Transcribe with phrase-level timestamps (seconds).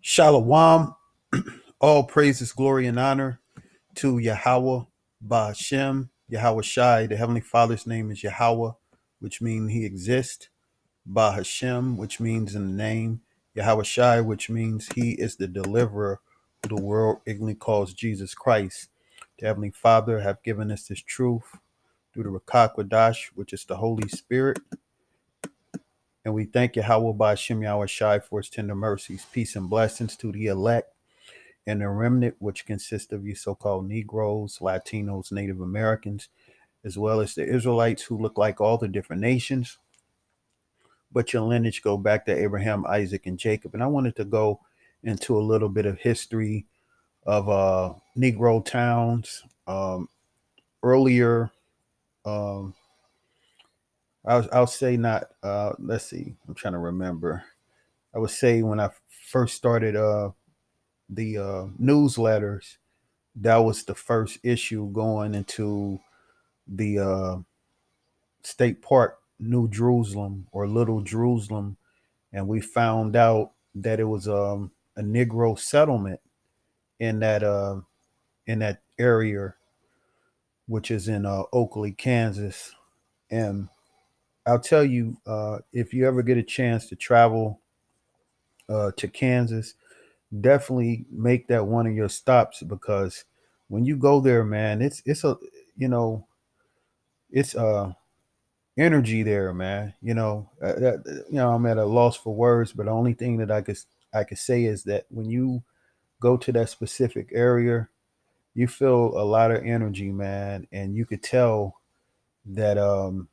[0.00, 0.94] Shalom.
[1.80, 3.40] All praises, glory, and honor
[3.96, 4.84] to Yahweh,
[5.26, 7.06] Ba'ashem, Yahweh Shai.
[7.06, 8.72] The Heavenly Father's name is Yahweh,
[9.18, 10.48] which means he exists.
[11.10, 13.22] Ba'ashem, which means in the name.
[13.54, 16.20] Yahweh Shai, which means he is the deliverer
[16.62, 18.90] who the world ignorantly calls Jesus Christ.
[19.38, 21.56] The Heavenly Father have given us this truth
[22.14, 24.60] through the Rakak Wadash, which is the Holy Spirit.
[26.24, 29.26] And we thank Yahweh Ba'ashem Yahweh Shai for his tender mercies.
[29.32, 30.94] Peace and blessings to the elect
[31.66, 36.28] and the remnant, which consists of you so-called Negroes, Latinos, Native Americans,
[36.84, 39.78] as well as the Israelites who look like all the different nations.
[41.12, 43.74] But your lineage go back to Abraham, Isaac, and Jacob.
[43.74, 44.60] And I wanted to go
[45.02, 46.66] into a little bit of history
[47.26, 49.42] of uh, Negro towns.
[49.66, 50.08] Um,
[50.82, 51.50] earlier,
[52.24, 52.74] um,
[54.24, 57.44] I'll, I'll say not, uh, let's see, I'm trying to remember.
[58.14, 58.90] I would say when I
[59.30, 60.30] first started uh,
[61.08, 62.76] the uh, newsletters,
[63.36, 66.00] that was the first issue going into
[66.66, 67.36] the uh,
[68.42, 71.76] state park, New Jerusalem or Little Jerusalem,
[72.32, 76.20] and we found out that it was um, a Negro settlement
[77.00, 77.80] in that uh,
[78.46, 79.54] in that area,
[80.66, 82.72] which is in uh, Oakley, Kansas.
[83.30, 83.68] And
[84.46, 87.60] I'll tell you, uh, if you ever get a chance to travel
[88.68, 89.74] uh, to Kansas,
[90.40, 93.24] definitely make that one of your stops because
[93.68, 95.36] when you go there, man, it's it's a
[95.76, 96.26] you know,
[97.30, 97.96] it's a
[98.76, 99.94] energy there, man.
[100.02, 103.14] You know, uh, that, you know, I'm at a loss for words, but the only
[103.14, 103.78] thing that I could
[104.12, 105.62] I could say is that when you
[106.20, 107.88] go to that specific area,
[108.54, 111.80] you feel a lot of energy, man, and you could tell
[112.46, 113.28] that um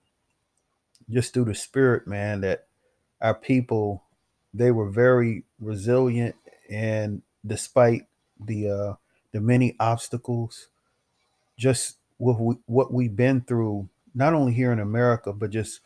[1.09, 2.65] just through the spirit, man, that
[3.21, 4.03] our people
[4.53, 6.35] they were very resilient
[6.69, 8.03] and despite
[8.39, 8.93] the uh
[9.31, 10.67] the many obstacles
[11.57, 15.79] just what we, what we've been through not only here in America but just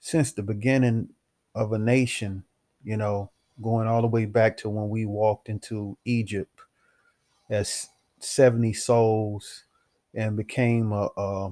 [0.00, 1.08] since the beginning
[1.54, 2.44] of a nation
[2.84, 3.30] you know
[3.62, 6.60] going all the way back to when we walked into Egypt
[7.48, 7.88] as
[8.26, 9.64] 70 souls
[10.14, 11.50] and became a a,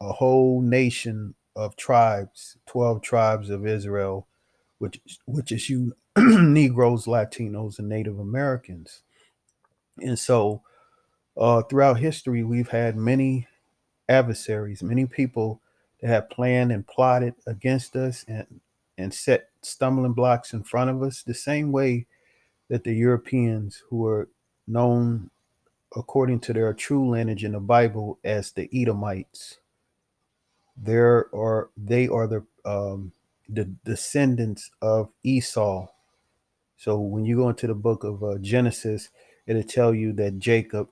[0.00, 4.26] a whole nation of tribes 12 tribes of Israel
[4.78, 9.02] which which is you Negroes, Latinos, and Native Americans.
[9.98, 10.62] And so,
[11.36, 13.46] uh, throughout history, we've had many
[14.08, 15.60] adversaries, many people
[16.00, 18.60] that have planned and plotted against us and
[18.98, 21.22] and set stumbling blocks in front of us.
[21.22, 22.06] The same way
[22.68, 24.28] that the Europeans, who are
[24.66, 25.30] known
[25.96, 29.58] according to their true lineage in the Bible as the Edomites,
[30.76, 33.12] there are they are the um,
[33.48, 35.88] the descendants of Esau.
[36.76, 39.10] So when you go into the book of uh, Genesis,
[39.46, 40.88] it'll tell you that Jacob,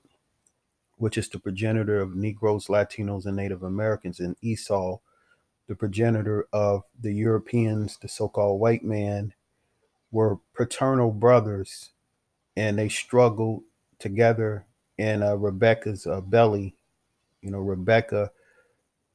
[0.96, 4.98] which is the progenitor of Negroes, Latinos, and Native Americans, and Esau,
[5.66, 9.32] the progenitor of the Europeans, the so-called white man,
[10.10, 11.90] were paternal brothers,
[12.56, 13.62] and they struggled
[13.98, 14.66] together
[14.98, 16.76] in uh, Rebecca's uh, belly.
[17.42, 18.32] You know, Rebecca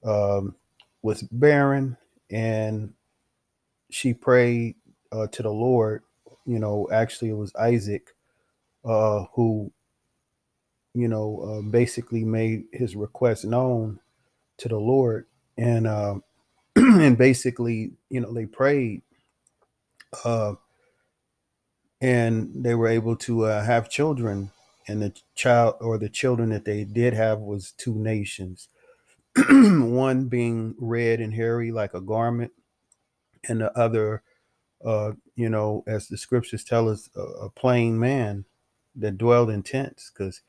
[0.06, 0.56] um,
[1.04, 1.98] was barren,
[2.32, 2.94] and
[3.92, 4.76] she prayed
[5.12, 6.04] uh, to the Lord.
[6.46, 8.10] You know, actually, it was Isaac
[8.86, 9.72] uh, who,
[10.94, 14.00] you know, uh, basically made his request known
[14.60, 15.28] to the Lord,
[15.58, 16.16] and uh,
[16.78, 19.04] and basically, you know, they prayed,
[20.26, 20.56] uh,
[22.02, 24.52] and they were able to uh, have children.
[24.88, 28.68] And the child or the children that they did have was two nations,
[29.50, 32.52] one being red and hairy like a garment,
[33.48, 34.24] and the other
[34.84, 38.46] uh, you know, as the scriptures tell us, a, a plain man
[38.96, 40.42] that dwelled in tents, because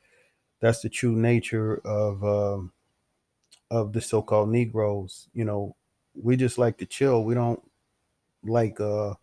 [0.59, 2.71] that's the true nature of um,
[3.71, 5.27] of the so-called Negroes.
[5.33, 5.75] You know,
[6.15, 7.23] we just like to chill.
[7.23, 7.61] We don't
[8.43, 9.15] like, uh,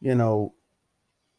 [0.00, 0.53] you know,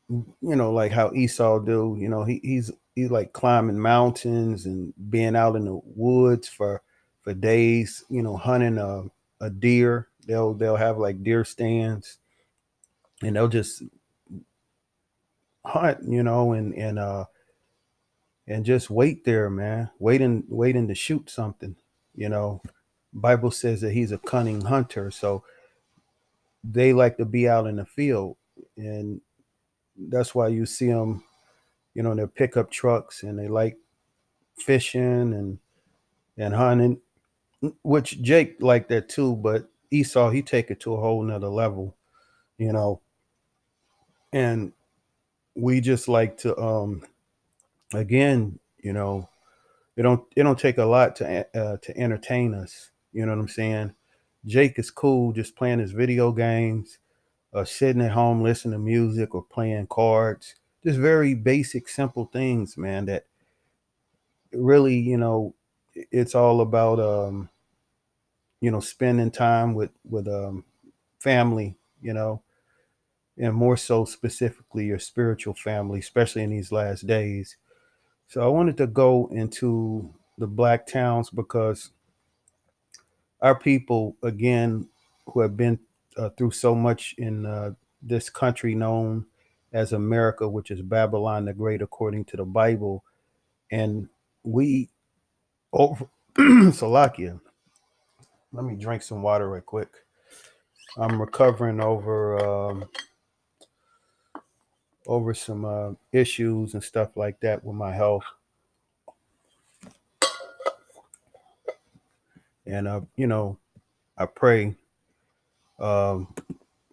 [0.09, 1.97] you know, like how Esau do.
[1.99, 6.81] You know, he, he's he's like climbing mountains and being out in the woods for
[7.21, 8.03] for days.
[8.09, 9.03] You know, hunting a
[9.43, 10.09] a deer.
[10.27, 12.17] They'll they'll have like deer stands,
[13.21, 13.83] and they'll just
[15.65, 15.99] hunt.
[16.07, 17.25] You know, and and uh
[18.47, 21.75] and just wait there, man, waiting waiting to shoot something.
[22.13, 22.61] You know,
[23.13, 25.43] Bible says that he's a cunning hunter, so
[26.63, 28.37] they like to be out in the field,
[28.77, 29.21] and
[29.97, 31.23] that's why you see them,
[31.93, 33.77] you know, in their pickup trucks, and they like
[34.57, 35.59] fishing and
[36.37, 36.99] and hunting,
[37.83, 41.95] which Jake liked that too, but Esau he take it to a whole nother level,
[42.57, 43.01] you know,
[44.33, 44.73] and
[45.55, 47.03] we just like to um
[47.93, 49.29] again, you know,
[49.95, 52.91] it don't it don't take a lot to uh, to entertain us.
[53.13, 53.93] You know what I'm saying?
[54.45, 56.99] Jake is cool just playing his video games,
[57.55, 60.55] uh, sitting at home listening to music or playing cards.
[60.83, 63.05] Just very basic, simple things, man.
[63.05, 63.25] That
[64.53, 65.55] really, you know,
[65.93, 67.49] it's all about um,
[68.59, 70.65] you know spending time with with um,
[71.19, 71.75] family.
[72.01, 72.41] You know,
[73.37, 77.57] and more so specifically your spiritual family, especially in these last days.
[78.27, 81.91] So I wanted to go into the black towns because
[83.41, 84.87] our people, again,
[85.27, 85.79] who have been
[86.17, 89.25] uh, through so much in uh, this country known
[89.73, 93.03] as America, which is Babylon the Great, according to the Bible,
[93.71, 94.07] and
[94.43, 94.89] we
[95.73, 96.07] over
[96.37, 97.39] Salakia.
[98.53, 99.89] Let me drink some water right quick.
[100.97, 102.85] I'm recovering over um,
[105.07, 108.23] over some uh, issues and stuff like that with my health,
[112.65, 113.57] and uh, you know,
[114.17, 114.75] I pray
[115.79, 116.33] um,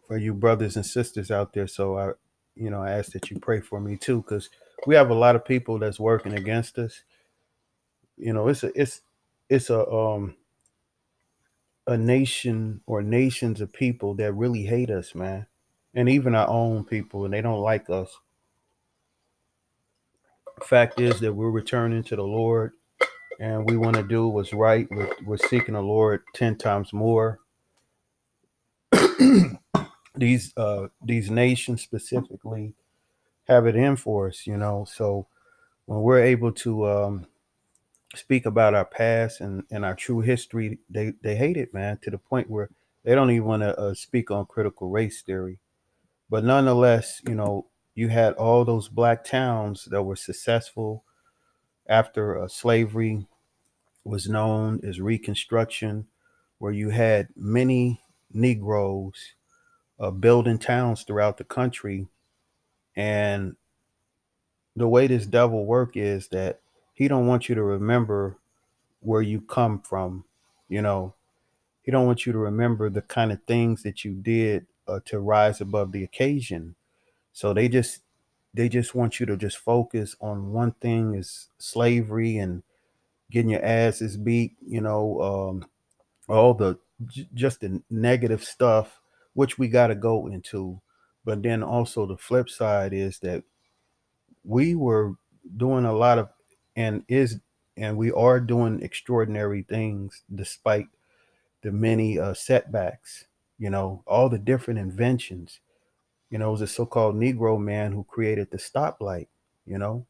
[0.09, 1.69] for you brothers and sisters out there.
[1.69, 2.11] So I,
[2.57, 4.51] you know, I ask that you pray for me too, because
[4.87, 7.03] we have a lot of people that's working against us.
[8.17, 9.03] You know, it's a it's
[9.51, 10.37] it's a um
[11.87, 15.47] a nation or nations of people that really hate us, man,
[15.95, 18.11] and even our own people, and they don't like us.
[20.65, 22.73] Fact is that we're returning to the Lord,
[23.41, 24.89] and we want to do what's right.
[24.91, 27.41] We're, we're seeking the Lord ten times more.
[30.15, 32.75] these uh these nations specifically
[33.49, 34.85] have it in for us, you know.
[34.89, 35.27] So
[35.87, 37.27] when we're able to um
[38.15, 42.11] speak about our past and, and our true history, they, they hate it, man, to
[42.11, 42.69] the point where
[43.05, 45.59] they don't even want to uh, speak on critical race theory.
[46.29, 51.05] But nonetheless, you know, you had all those black towns that were successful
[51.89, 53.27] after uh, slavery
[54.05, 56.07] was known as Reconstruction,
[56.59, 58.03] where you had many
[58.35, 59.35] Negroes
[60.01, 62.09] uh, building towns throughout the country.
[62.97, 63.57] And
[64.77, 66.61] the way this devil work is that
[66.95, 68.37] he don't want you to remember
[69.01, 70.25] where you come from
[70.69, 71.15] you know
[71.83, 75.19] he don't want you to remember the kind of things that you did uh, to
[75.19, 76.75] rise above the occasion
[77.33, 78.01] so they just
[78.55, 82.63] they just want you to just focus on one thing is slavery and
[83.31, 85.67] getting your asses beat you know um
[86.29, 89.01] all the j- just the negative stuff
[89.35, 90.81] which we got to go into.
[91.25, 93.45] But then also the flip side is that
[94.45, 95.15] we were
[95.57, 96.29] doing a lot of
[96.77, 97.41] and is
[97.77, 100.87] and we are doing extraordinary things despite
[101.63, 103.27] the many uh, setbacks
[103.59, 105.61] you know all the different inventions.
[106.31, 109.29] You know it was a so-called negro man who created the stoplight
[109.67, 110.07] you know?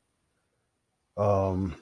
[1.17, 1.77] Um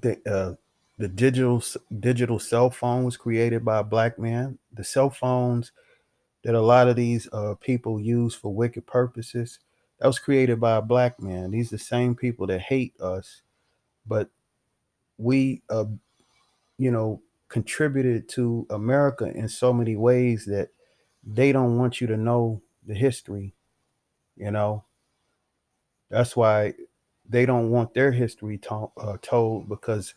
[0.00, 0.54] the uh
[0.98, 1.62] the digital
[2.00, 4.58] digital cell phone was created by a black man.
[4.72, 5.72] The cell phones
[6.44, 9.60] that a lot of these uh, people use for wicked purposes
[10.00, 11.50] that was created by a black man.
[11.52, 13.42] These are the same people that hate us
[14.06, 14.30] but
[15.18, 15.84] we uh,
[16.78, 20.70] you know contributed to america in so many ways that
[21.24, 23.54] they don't want you to know the history
[24.36, 24.84] you know?
[26.10, 26.74] That's why
[27.28, 30.14] they don't want their history to- uh, told because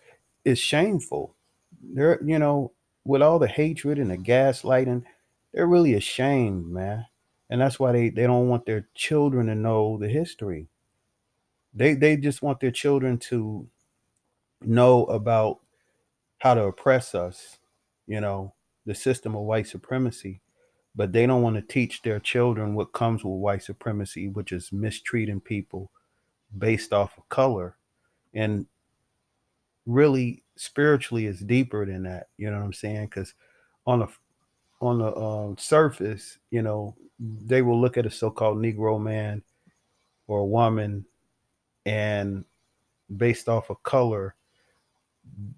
[0.49, 1.35] it's shameful
[1.95, 2.73] they're you know
[3.05, 5.03] with all the hatred and the gaslighting
[5.53, 7.05] they're really ashamed man
[7.51, 10.67] and that's why they, they don't want their children to know the history
[11.73, 13.67] they they just want their children to
[14.61, 15.59] know about
[16.39, 17.59] how to oppress us,
[18.07, 18.53] you know,
[18.85, 20.41] the system of white supremacy.
[20.95, 24.73] but they don't want to teach their children what comes with white supremacy, which is
[24.73, 25.91] mistreating people
[26.57, 27.77] based off of color.
[28.33, 28.67] And
[29.89, 32.27] really, spiritually, is deeper than that.
[32.37, 33.07] You know what I'm saying?
[33.07, 33.33] Because
[33.85, 34.07] on the
[34.81, 39.43] on the um, surface, you know, they will look at a so-called Negro man
[40.27, 41.05] or woman,
[41.85, 42.45] and
[43.15, 44.35] based off of color,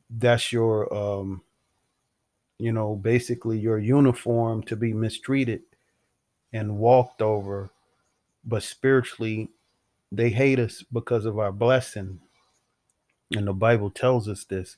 [0.10, 1.42] that's your um,
[2.58, 5.62] you know, basically your uniform to be mistreated
[6.54, 7.72] and walked over,
[8.46, 9.50] but spiritually,
[10.12, 12.20] they hate us because of our blessing.
[13.36, 14.78] And the Bible tells us this.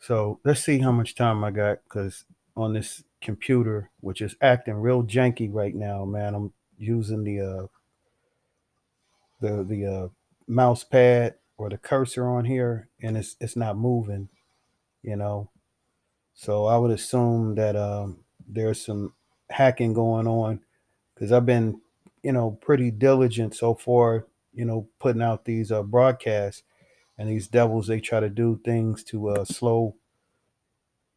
[0.00, 2.24] So let's see how much time I got because
[2.56, 7.66] on this computer, which is acting real janky right now, man, I'm using the uh
[9.40, 10.08] the the uh
[10.46, 14.28] mouse pad or the cursor on here and it's it's not moving,
[15.02, 15.50] you know.
[16.34, 19.14] So I would assume that um there's some
[19.50, 20.60] hacking going on
[21.14, 21.80] because I've been,
[22.22, 26.62] you know, pretty diligent so far, you know, putting out these uh, broadcasts,
[27.18, 29.96] and these devils they try to do things to uh, slow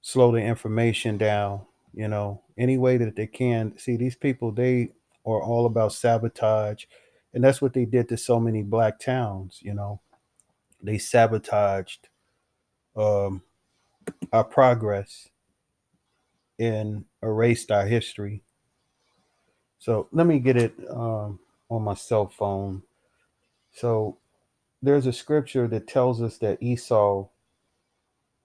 [0.02, 1.62] slow the information down,
[1.94, 3.78] you know, any way that they can.
[3.78, 4.90] See, these people they
[5.26, 6.86] are all about sabotage,
[7.34, 9.60] and that's what they did to so many black towns.
[9.62, 10.02] You know,
[10.82, 12.10] they sabotaged
[12.96, 13.44] um,
[14.34, 15.30] our progress
[16.60, 18.44] and erased our history.
[19.80, 21.40] So let me get it um,
[21.70, 22.84] on my cell phone.
[23.74, 24.18] So
[24.82, 27.28] there's a scripture that tells us that Esau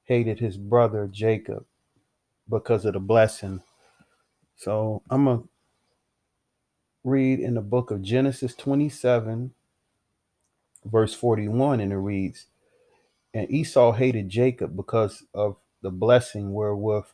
[0.05, 1.65] hated his brother Jacob
[2.49, 3.63] because of the blessing.
[4.57, 5.49] So I'm going to
[7.05, 9.53] read in the book of Genesis 27,
[10.85, 12.47] verse 41, and it reads,
[13.35, 17.07] And Esau hated Jacob because of the blessing wherewith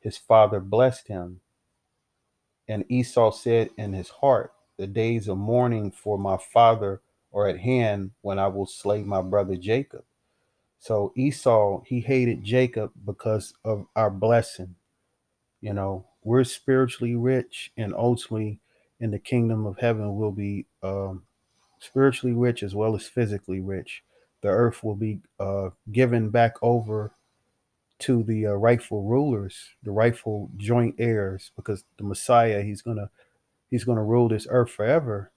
[0.00, 1.40] his father blessed him.
[2.68, 7.00] And Esau said in his heart, The days of mourning for my father
[7.32, 10.04] are at hand when I will slay my brother Jacob.
[10.78, 14.76] So Esau, he hated Jacob because of our blessing.
[15.60, 18.60] You know, we're spiritually rich, and ultimately
[18.98, 21.22] in the kingdom of heaven, we'll be um,
[21.78, 24.02] spiritually rich as well as physically rich.
[24.42, 27.12] The earth will be uh, given back over
[28.00, 33.10] to the uh, rightful rulers, the rightful joint heirs, because the Messiah, he's gonna
[33.70, 35.30] he's gonna rule this earth forever,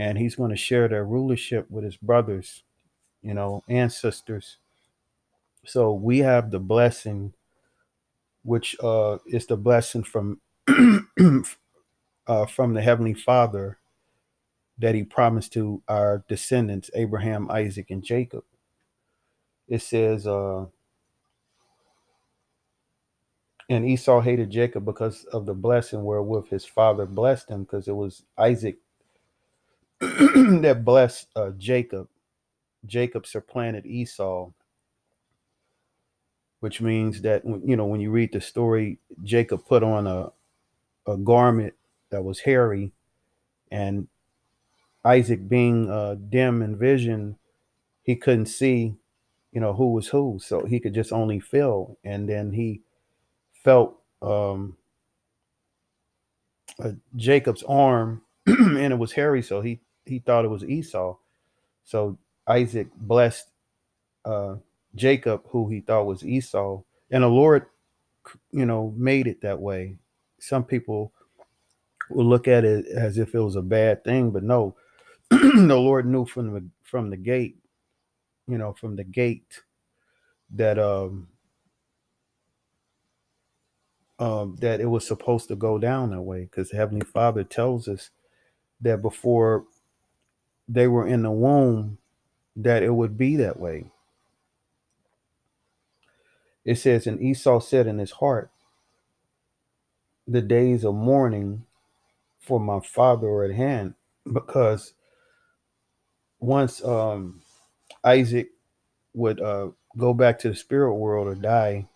[0.00, 2.64] and he's gonna share their rulership with his brothers,
[3.22, 4.56] you know, and sisters.
[5.66, 7.34] So we have the blessing,
[8.42, 10.40] which uh, is the blessing from
[12.26, 13.78] uh, from the heavenly Father
[14.78, 18.44] that he promised to our descendants, Abraham, Isaac, and Jacob.
[19.68, 20.66] It says, uh,
[23.68, 27.94] and Esau hated Jacob because of the blessing wherewith his father blessed him, because it
[27.96, 28.78] was Isaac
[30.62, 32.08] that blessed uh, Jacob.
[32.86, 34.50] Jacob supplanted Esau,
[36.60, 40.32] which means that you know when you read the story, Jacob put on a
[41.06, 41.74] a garment
[42.10, 42.92] that was hairy,
[43.70, 44.08] and
[45.04, 47.36] Isaac, being uh, dim in vision,
[48.02, 48.96] he couldn't see,
[49.52, 52.82] you know, who was who, so he could just only feel, and then he
[53.64, 54.76] felt um,
[56.82, 59.80] uh, Jacob's arm, and it was hairy, so he
[60.10, 61.16] he thought it was Esau.
[61.84, 63.48] So Isaac blessed
[64.24, 64.56] uh,
[64.94, 67.66] Jacob, who he thought was Esau, and the Lord,
[68.52, 69.98] you know, made it that way.
[70.40, 71.12] Some people
[72.10, 74.76] will look at it as if it was a bad thing, but no,
[75.30, 77.58] the Lord knew from the from the gate,
[78.48, 79.62] you know, from the gate
[80.54, 81.28] that um
[84.20, 88.10] um, that it was supposed to go down that way because Heavenly Father tells us
[88.80, 89.66] that before
[90.70, 91.98] they were in the womb,
[92.56, 93.86] that it would be that way.
[96.64, 98.50] It says, And Esau said in his heart,
[100.28, 101.66] The days of mourning
[102.40, 103.94] for my father are at hand,
[104.32, 104.94] because
[106.40, 107.42] once um,
[108.04, 108.50] Isaac
[109.14, 111.88] would uh, go back to the spirit world or die,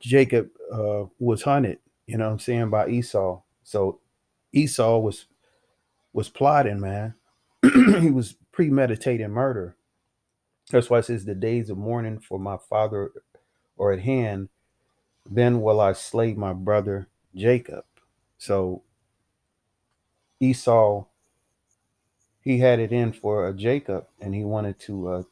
[0.00, 3.42] Jacob uh, was hunted, you know what I'm saying, by Esau.
[3.64, 4.00] So
[4.52, 5.26] Esau was
[6.12, 7.14] was plotting, man.
[7.62, 9.76] he was premeditating murder.
[10.70, 13.12] That's why it says the days of mourning for my father
[13.78, 14.48] are at hand.
[15.28, 17.84] Then will I slay my brother Jacob.
[18.38, 18.82] So
[20.40, 21.04] Esau,
[22.40, 25.22] he had it in for a Jacob, and he wanted to uh,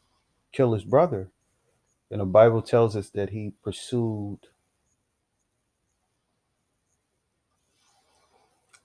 [0.52, 1.30] kill his brother.
[2.10, 4.40] And the Bible tells us that he pursued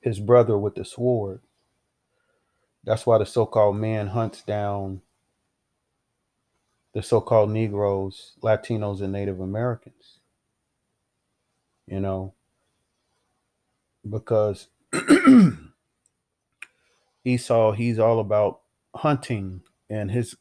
[0.01, 1.41] his brother with the sword.
[2.83, 5.01] That's why the so-called man hunts down
[6.93, 10.19] the so-called Negroes, Latinos, and Native Americans.
[11.87, 12.33] You know,
[14.09, 14.67] because
[17.25, 18.61] Esau, he's all about
[18.95, 20.35] hunting, and his,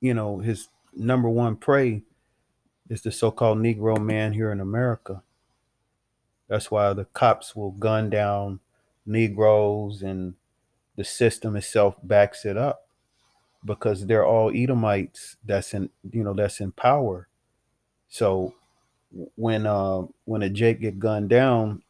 [0.00, 2.02] you know, his number one prey
[2.88, 5.22] is the so-called Negro man here in America.
[6.48, 8.60] That's why the cops will gun down
[9.04, 10.34] Negroes, and
[10.98, 12.88] the system itself backs it up
[13.64, 17.28] because they're all Edomites that's in you know that's in power.
[18.08, 18.54] So
[19.36, 21.82] when uh when a Jake get gunned down,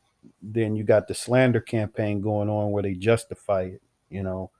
[0.42, 4.51] then you got the slander campaign going on where they justify it, you know.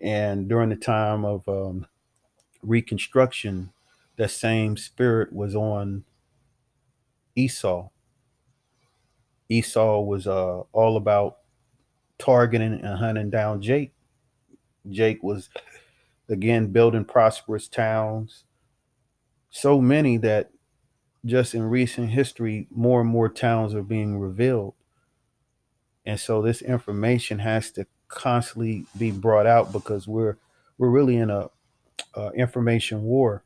[0.00, 1.86] And during the time of um,
[2.62, 3.72] Reconstruction,
[4.16, 6.04] that same spirit was on
[7.36, 7.88] Esau.
[9.48, 11.38] Esau was uh, all about
[12.18, 13.92] targeting and hunting down Jake.
[14.88, 15.48] Jake was
[16.28, 18.44] again building prosperous towns,
[19.50, 20.50] so many that
[21.24, 24.74] just in recent history, more and more towns are being revealed.
[26.06, 30.36] And so this information has to constantly be brought out because we're
[30.78, 31.48] we're really in a,
[32.14, 33.42] a information war.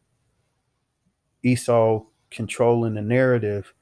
[1.43, 3.73] Esau controlling the narrative,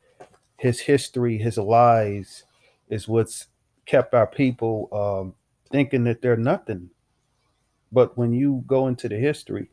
[0.59, 2.45] his history, his lies,
[2.89, 3.49] is what's
[3.89, 5.35] kept our people um,
[5.73, 6.91] thinking that they're nothing.
[7.91, 9.71] But when you go into the history,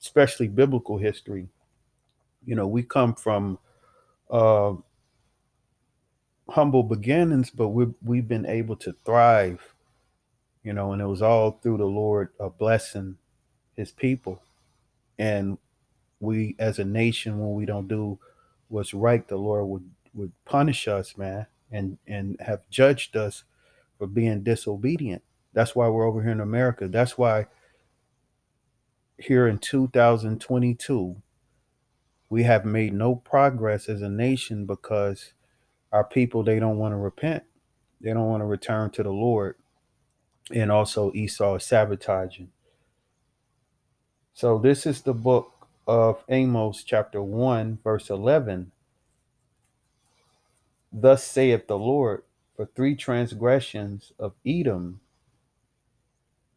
[0.00, 1.48] especially biblical history,
[2.44, 3.58] you know, we come from
[4.28, 4.74] uh,
[6.50, 9.62] humble beginnings, but we've, we've been able to thrive,
[10.64, 13.16] you know, and it was all through the Lord uh, blessing
[13.76, 14.42] his people.
[15.20, 15.56] And
[16.18, 18.18] we, as a nation, when we don't do
[18.66, 23.44] what's right, the Lord would, would punish us, man, and, and have judged us
[23.98, 25.22] for being disobedient.
[25.54, 26.88] That's why we're over here in America.
[26.88, 27.46] That's why
[29.18, 31.16] here in 2022,
[32.30, 35.34] we have made no progress as a nation because
[35.92, 37.44] our people they don't want to repent.
[38.00, 39.56] They don't want to return to the Lord.
[40.54, 42.50] And also Esau is sabotaging.
[44.34, 45.52] So this is the book
[45.86, 48.72] of Amos chapter 1 verse 11.
[50.92, 52.22] Thus saith the Lord,
[52.54, 55.00] for three transgressions of Edom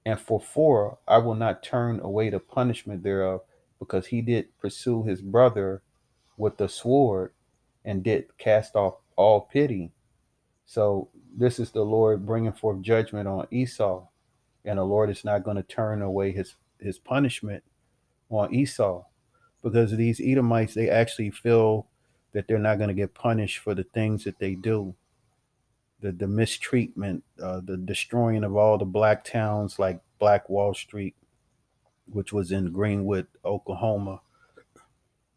[0.06, 3.42] and for four I will not turn away the punishment thereof,
[3.80, 5.82] because he did pursue his brother
[6.38, 7.32] with the sword
[7.84, 9.92] and did cast off all pity.
[10.66, 14.08] So this is the Lord bringing forth judgment on Esau,
[14.66, 17.64] and the Lord is not going to turn away his his punishment
[18.30, 19.06] on Esau,
[19.64, 21.88] because these Edomites they actually feel
[22.36, 24.94] that they're not going to get punished for the things that they do,
[26.02, 31.16] the the mistreatment, uh, the destroying of all the black towns like Black Wall Street,
[32.12, 34.20] which was in Greenwood, Oklahoma,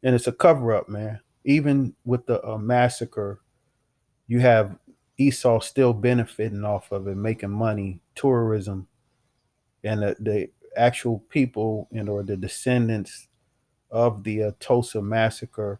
[0.03, 1.21] and it's a cover up, man.
[1.45, 3.43] Even with the uh, massacre,
[4.27, 4.77] you have
[5.19, 8.89] Esau still benefiting off of it, making money, tourism,
[9.85, 13.29] and the, the actual people and or the descendants
[13.89, 15.79] of the uh, Tulsa massacre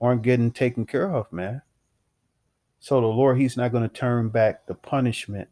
[0.00, 1.62] aren't getting taken care of, man.
[2.80, 5.48] So the Lord, He's not going to turn back the punishment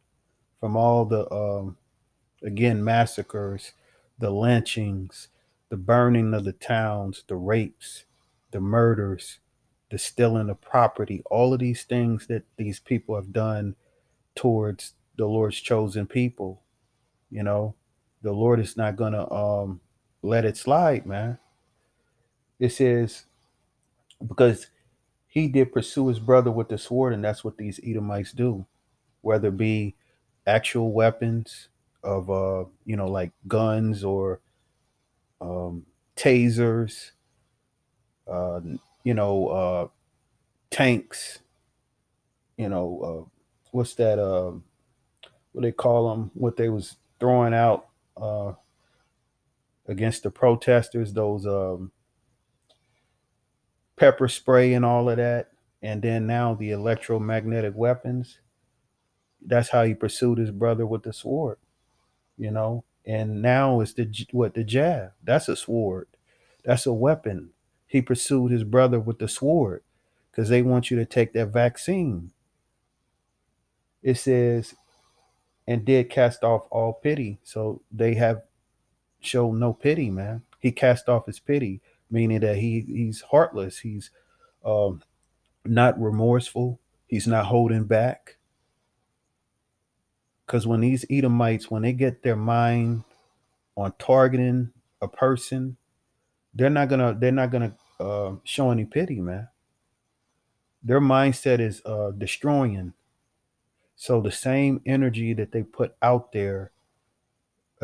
[0.60, 1.76] from all the um,
[2.42, 3.72] again massacres,
[4.18, 5.28] the lynchings,
[5.70, 8.04] the burning of the towns, the rapes,
[8.50, 9.38] the murders,
[9.90, 13.74] the stealing of property, all of these things that these people have done
[14.34, 16.62] towards the Lord's chosen people,
[17.30, 17.74] you know,
[18.22, 19.80] the Lord is not gonna um
[20.22, 21.38] let it slide, man.
[22.58, 23.26] It says
[24.26, 24.68] because
[25.28, 28.66] he did pursue his brother with the sword, and that's what these Edomites do,
[29.22, 29.96] whether it be
[30.46, 31.68] actual weapons
[32.02, 34.40] of uh, you know, like guns or
[35.40, 35.84] um
[36.16, 37.10] tasers,
[38.30, 38.60] uh,
[39.04, 39.88] you know, uh
[40.70, 41.40] tanks,
[42.56, 43.38] you know, uh
[43.72, 44.52] what's that uh
[45.52, 48.52] what they call them, what they was throwing out uh
[49.86, 51.90] against the protesters, those um
[53.96, 55.50] pepper spray and all of that,
[55.82, 58.38] and then now the electromagnetic weapons.
[59.44, 61.58] That's how he pursued his brother with the sword,
[62.38, 62.84] you know.
[63.06, 65.12] And now it's the what the jab.
[65.22, 66.08] That's a sword.
[66.64, 67.50] That's a weapon.
[67.86, 69.82] He pursued his brother with the sword
[70.30, 72.32] because they want you to take that vaccine.
[74.02, 74.74] It says,
[75.66, 77.38] and did cast off all pity.
[77.42, 78.42] So they have
[79.20, 80.42] shown no pity, man.
[80.58, 81.80] He cast off his pity,
[82.14, 83.80] meaning that he he's heartless.
[83.80, 84.10] He's
[84.64, 85.02] um,
[85.64, 86.80] not remorseful.
[87.08, 88.36] He's not holding back.
[90.46, 93.02] Because when these Edomites, when they get their mind
[93.76, 94.70] on targeting
[95.02, 95.76] a person,
[96.54, 99.48] they're not gonna they're not gonna uh, show any pity, man.
[100.84, 102.92] Their mindset is uh, destroying.
[103.96, 106.70] So the same energy that they put out there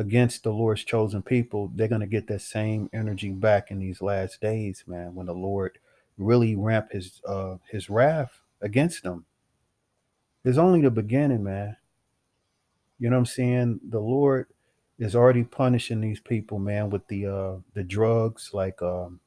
[0.00, 4.40] against the Lord's chosen people, they're gonna get that same energy back in these last
[4.40, 5.14] days, man.
[5.14, 5.78] When the Lord
[6.16, 9.26] really ramp his uh, his wrath against them,
[10.42, 11.76] it's only the beginning, man.
[12.98, 13.80] You know what I'm saying?
[13.90, 14.46] The Lord
[14.98, 19.20] is already punishing these people, man, with the uh the drugs like um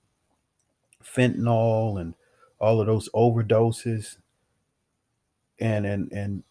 [1.03, 2.15] fentanyl and
[2.57, 4.17] all of those overdoses
[5.59, 6.43] and and and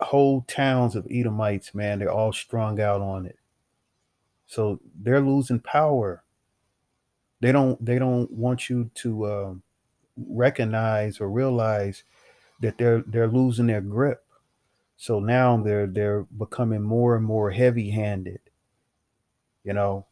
[0.00, 3.37] whole towns of Edomites, man, they're all strung out on it.
[4.48, 6.24] So they're losing power.
[7.40, 9.54] They don't they don't want you to uh,
[10.16, 12.02] recognize or realize
[12.60, 14.24] that they're they're losing their grip.
[14.96, 18.40] So now they're they're becoming more and more heavy-handed.
[19.64, 20.06] You know,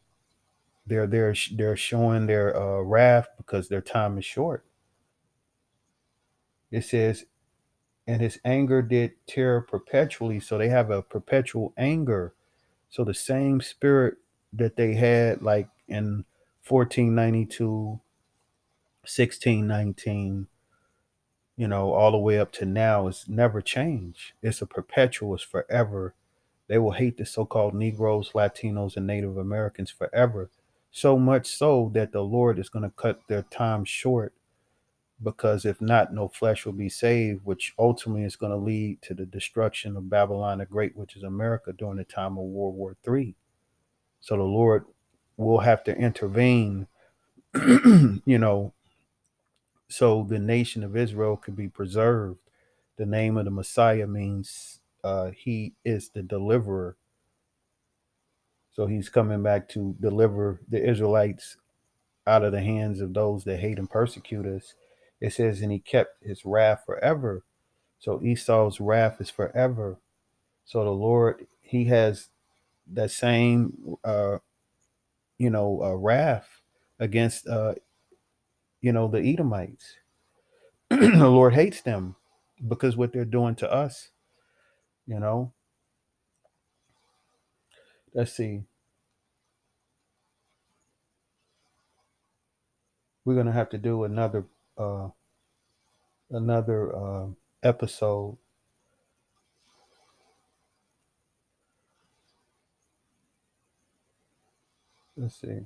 [0.85, 4.63] they're they're they're showing their uh, wrath because their time is short.
[6.69, 7.25] It says,
[8.05, 10.39] and his anger did tear perpetually.
[10.39, 12.35] So they have a perpetual anger.
[12.89, 14.17] So the same spirit
[14.53, 16.25] that they had like in
[16.67, 17.99] 1492,
[19.03, 20.47] 1619,
[21.55, 24.33] you know, all the way up to now is never changed.
[24.41, 26.13] It's a perpetual, it's forever.
[26.67, 30.49] They will hate the so called Negroes, Latinos, and Native Americans forever.
[30.91, 34.33] So much so that the Lord is going to cut their time short
[35.21, 39.13] because if not, no flesh will be saved, which ultimately is going to lead to
[39.13, 42.95] the destruction of Babylon the Great, which is America during the time of World War
[43.07, 43.35] III.
[44.21, 44.85] So the Lord
[45.37, 46.87] will have to intervene,
[47.55, 48.73] you know,
[49.89, 52.39] so the nation of Israel could be preserved.
[52.97, 56.97] The name of the Messiah means uh, he is the deliverer.
[58.73, 61.57] So he's coming back to deliver the Israelites
[62.27, 64.75] out of the hands of those that hate and persecute us.
[65.21, 67.43] It says, and he kept his wrath forever.
[67.99, 69.99] So Esau's wrath is forever.
[70.65, 72.29] So the Lord, he has
[72.93, 74.37] that same, uh,
[75.37, 76.61] you know, uh, wrath
[76.99, 77.75] against, uh,
[78.81, 79.97] you know, the Edomites.
[80.89, 82.15] the Lord hates them
[82.67, 84.09] because what they're doing to us,
[85.05, 85.53] you know.
[88.13, 88.63] Let's see.
[93.25, 94.45] We're gonna have to do another
[94.77, 95.09] uh
[96.31, 97.27] another uh
[97.63, 98.37] episode.
[105.17, 105.61] Let's see.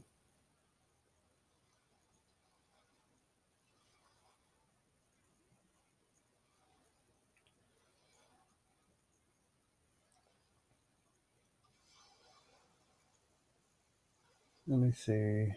[14.68, 15.50] Let me see.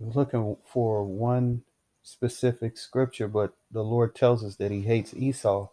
[0.00, 1.62] Looking for one
[2.02, 5.68] specific scripture, but the Lord tells us that He hates Esau.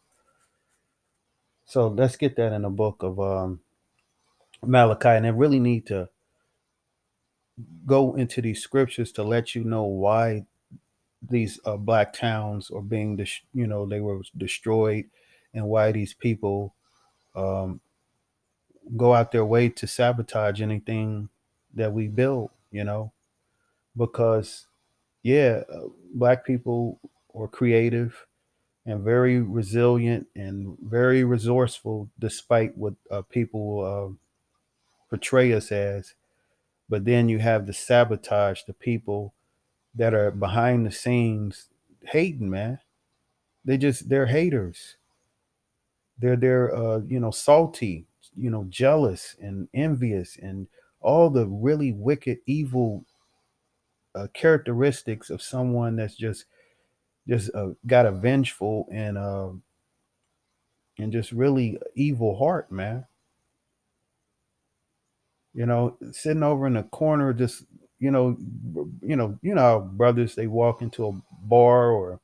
[1.66, 3.62] So let's get that in the book of um,
[4.66, 6.10] Malachi, and I really need to
[7.86, 10.46] go into these scriptures to let you know why
[11.22, 15.06] these uh, black towns are being, you know, they were destroyed,
[15.54, 16.76] and why these people
[17.36, 17.82] um,
[18.98, 21.30] go out their way to sabotage anything
[21.74, 22.52] that we build.
[22.72, 23.12] You know,
[23.98, 24.68] because
[25.24, 27.00] yeah, uh, black people
[27.36, 28.26] are creative
[28.86, 34.16] and very resilient and very resourceful, despite what uh, people uh,
[35.10, 36.16] portray us as.
[36.88, 39.34] But then you have the sabotage, the people
[39.96, 41.68] that are behind the scenes
[42.04, 42.80] hating, man.
[43.66, 44.96] They just they're haters.
[46.18, 50.68] They're they're uh, you know salty, you know jealous and envious and
[51.02, 53.06] all the really wicked, evil
[54.16, 56.46] uh, characteristics of someone that's just
[57.28, 59.50] just uh, got a vengeful and uh,
[60.98, 63.06] and just really evil heart, man.
[65.54, 67.66] You know, sitting over in the corner, just
[68.00, 68.38] you know,
[69.02, 72.20] you know, you know, brothers they walk into a bar or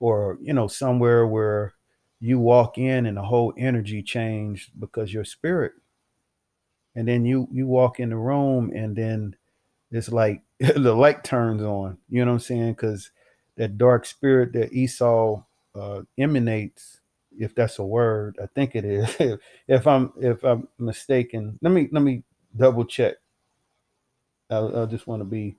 [0.00, 1.74] or you know somewhere where
[2.20, 5.72] you walk in and the whole energy changed because your spirit
[6.94, 9.34] and then you you walk in the room and then
[9.92, 11.98] it's like the light turns on.
[12.10, 12.72] You know what I'm saying?
[12.74, 13.12] Because
[13.56, 15.42] that dark spirit that Esau
[15.74, 17.00] uh, emanates,
[17.38, 19.16] if that's a word, I think it is.
[19.20, 22.24] if, if I'm if I'm mistaken, let me let me
[22.56, 23.16] double check.
[24.50, 25.56] I, I just want to be.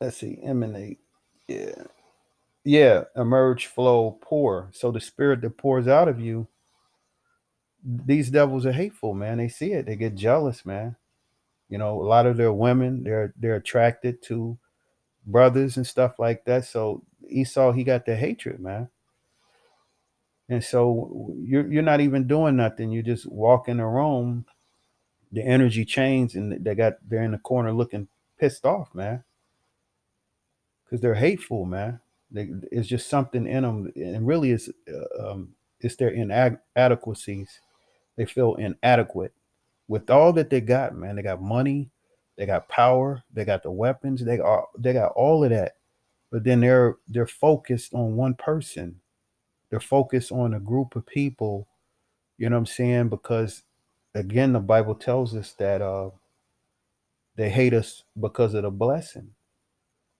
[0.00, 1.00] Let's see, emanate.
[1.48, 1.84] Yeah,
[2.64, 4.70] yeah, emerge, flow, pour.
[4.72, 6.48] So the spirit that pours out of you
[7.84, 9.38] these devils are hateful, man.
[9.38, 9.86] They see it.
[9.86, 10.96] They get jealous, man.
[11.68, 14.58] You know, a lot of their women, they're they're attracted to
[15.26, 16.64] brothers and stuff like that.
[16.64, 18.88] So Esau, he got the hatred, man.
[20.48, 22.90] And so you're you're not even doing nothing.
[22.90, 23.80] You're just walk in
[25.32, 29.24] the energy change, and they got they're in the corner looking pissed off, man,
[30.84, 32.00] because they're hateful, man.
[32.30, 37.60] They, it's just something in them, and really, it's uh, um, it's their inadequacies.
[38.16, 39.34] They feel inadequate
[39.88, 41.16] with all that they got, man.
[41.16, 41.90] They got money,
[42.38, 45.76] they got power, they got the weapons, they are they got all of that,
[46.32, 48.96] but then they're they're focused on one person
[49.70, 51.68] they're focused on a group of people,
[52.38, 53.08] you know what I'm saying?
[53.10, 53.62] Because
[54.14, 56.10] again, the Bible tells us that uh
[57.36, 59.30] they hate us because of the blessing.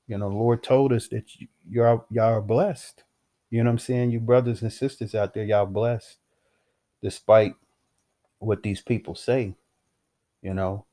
[0.09, 3.05] You know, Lord told us that y- y'all y'all are blessed.
[3.51, 4.13] You know what I'm saying?
[4.13, 6.19] You brothers and sisters out there, y'all blessed,
[7.03, 7.55] despite
[8.43, 9.55] what these people say,
[10.43, 10.87] you know.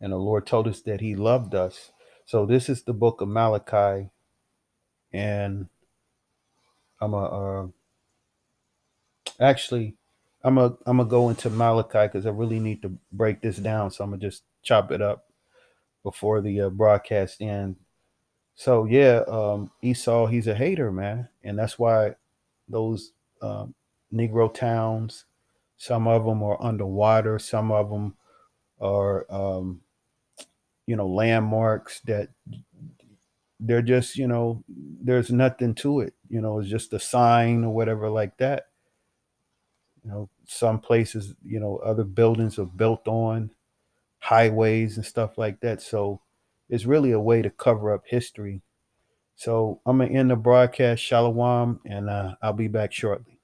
[0.00, 1.92] And the Lord told us that He loved us.
[2.26, 4.10] So this is the book of Malachi,
[5.12, 5.68] and
[7.00, 7.66] I'm a uh,
[9.40, 9.94] Actually,
[10.42, 13.90] I'm a I'm gonna go into Malachi because I really need to break this down.
[13.90, 15.26] So I'm gonna just chop it up
[16.04, 17.76] before the uh, broadcast end.
[18.56, 22.16] So yeah, um, Esau, he's a hater, man, and that's why
[22.68, 23.12] those
[23.42, 23.74] um,
[24.14, 25.26] Negro towns,
[25.78, 28.14] some of them are underwater, some of them
[28.80, 29.82] are, um,
[30.86, 32.30] you know, landmarks that
[33.60, 36.14] they're just, you know, there's nothing to it.
[36.28, 38.64] You know, it's just a sign or whatever like that
[40.04, 43.50] you know, some places, you know, other buildings are built on
[44.20, 45.82] highways and stuff like that.
[45.82, 46.20] So
[46.68, 48.62] it's really a way to cover up history.
[49.36, 53.35] So I'm gonna end the broadcast, Shalom, and uh, I'll be back shortly.